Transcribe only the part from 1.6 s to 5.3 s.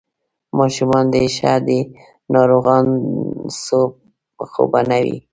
دي، ناروغان خو به نه وي؟